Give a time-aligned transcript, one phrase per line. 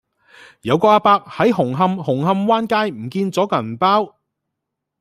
[0.61, 4.15] 有個亞伯喺紅磡紅磡灣街唔見左個銀包